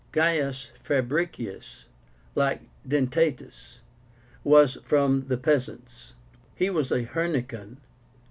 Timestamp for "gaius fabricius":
0.13-1.85